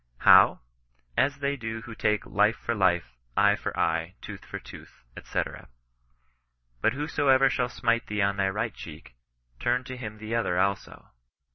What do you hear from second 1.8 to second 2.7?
who take" life